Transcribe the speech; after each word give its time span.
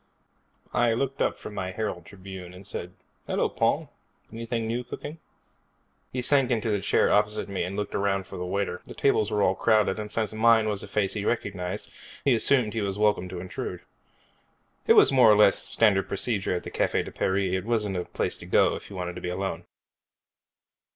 I 0.73 0.93
looked 0.93 1.21
up 1.21 1.37
from 1.37 1.53
my 1.53 1.69
Herald 1.69 2.05
Tribune 2.07 2.55
and 2.55 2.65
said, 2.65 2.93
"Hello, 3.27 3.47
Paul. 3.47 3.93
Anything 4.33 4.65
new 4.65 4.83
cooking?" 4.83 5.19
He 6.11 6.23
sank 6.23 6.49
into 6.49 6.71
the 6.71 6.79
chair 6.81 7.11
opposite 7.13 7.47
me 7.47 7.61
and 7.61 7.75
looked 7.75 7.93
around 7.93 8.25
for 8.25 8.35
the 8.39 8.43
waiter. 8.47 8.81
The 8.85 8.95
tables 8.95 9.29
were 9.29 9.43
all 9.43 9.53
crowded 9.53 9.99
and 9.99 10.11
since 10.11 10.33
mine 10.33 10.67
was 10.67 10.81
a 10.81 10.87
face 10.87 11.13
he 11.13 11.23
recognized, 11.23 11.91
he 12.25 12.33
assumed 12.33 12.73
he 12.73 12.81
was 12.81 12.97
welcome 12.97 13.29
to 13.29 13.39
intrude. 13.39 13.81
It 14.87 14.93
was 14.93 15.11
more 15.11 15.29
or 15.31 15.37
less 15.37 15.59
standard 15.67 16.07
procedure 16.07 16.55
at 16.55 16.63
the 16.63 16.71
Cafe 16.71 17.03
de 17.03 17.11
Paris. 17.11 17.53
It 17.53 17.65
wasn't 17.65 17.95
a 17.95 18.05
place 18.05 18.39
to 18.39 18.47
go 18.47 18.75
if 18.75 18.89
you 18.89 18.95
wanted 18.95 19.13
to 19.17 19.21
be 19.21 19.29
alone. 19.29 19.65